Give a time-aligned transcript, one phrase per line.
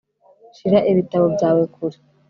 [0.55, 1.97] shira ibitabo byawe kure